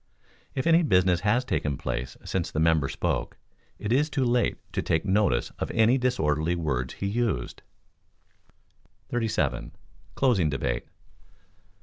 If 0.55 0.65
any 0.65 0.81
business 0.81 1.19
has 1.19 1.45
taken 1.45 1.77
place 1.77 2.17
since 2.25 2.49
the 2.49 2.59
member 2.59 2.89
spoke, 2.89 3.37
it 3.77 3.93
is 3.93 4.09
too 4.09 4.25
late 4.25 4.57
to 4.73 4.81
take 4.81 5.05
notice 5.05 5.51
of 5.59 5.69
any 5.69 5.99
disorderly 5.99 6.55
words 6.55 6.95
he 6.95 7.05
used. 7.05 7.61
37. 9.09 9.73
Closing 10.15 10.49
Debate. 10.49 10.87